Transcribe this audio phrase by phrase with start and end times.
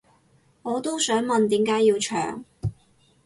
[0.63, 2.43] 我都想問點解要搶